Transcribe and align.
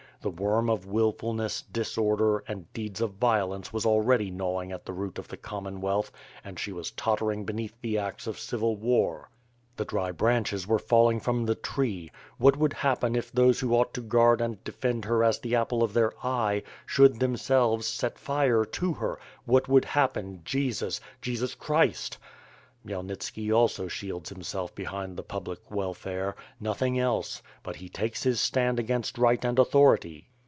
The 0.23 0.29
worm 0.29 0.69
of 0.69 0.85
wilfulness, 0.85 1.63
disorder, 1.63 2.43
and 2.47 2.71
deeds 2.73 3.01
of 3.01 3.13
violence 3.15 3.73
was 3.73 3.87
already 3.87 4.29
gnaw 4.29 4.61
ing 4.61 4.71
the 4.85 4.93
root 4.93 5.17
of 5.17 5.27
this 5.27 5.39
Commonwealth 5.41 6.11
and 6.43 6.59
she 6.59 6.71
was 6.71 6.91
tottering 6.91 7.43
be 7.43 7.53
neath 7.53 7.81
the 7.81 7.97
axe 7.97 8.27
of 8.27 8.37
civil 8.37 8.75
war, 8.75 9.31
the 9.77 9.83
dry 9.83 10.11
branches 10.11 10.67
were 10.67 10.77
falling 10.77 11.19
from 11.19 11.43
the 11.47 11.55
tree— 11.55 12.11
what 12.37 12.55
would 12.55 12.73
happen 12.73 13.15
if 13.15 13.31
those 13.31 13.61
who 13.61 13.73
ought 13.73 13.95
to 13.95 14.01
guard 14.01 14.41
and 14.41 14.63
defend 14.63 15.05
her 15.05 15.23
as 15.23 15.39
the 15.39 15.55
apple 15.55 15.81
of 15.81 15.95
their 15.95 16.13
eye, 16.23 16.61
should 16.85 17.19
themselves 17.19 17.87
set 17.87 18.19
fire 18.19 18.63
to 18.63 18.93
her, 18.93 19.17
what 19.45 19.67
would 19.67 19.85
happen, 19.85 20.41
Jesus! 20.45 21.01
Jesus 21.23 21.55
Christ! 21.55 22.19
Khmyelnitski 22.83 23.55
also 23.55 23.87
shields 23.87 24.29
himself 24.31 24.73
behind 24.73 25.15
the 25.15 25.21
public 25.21 25.69
wel 25.69 25.93
fare; 25.93 26.35
nothing 26.59 26.97
else, 26.97 27.43
but 27.61 27.75
he 27.75 27.87
takes 27.87 28.23
his 28.23 28.41
stand 28.41 28.79
against 28.79 29.19
right 29.19 29.45
and 29.45 29.59
authoritv. 29.59 30.25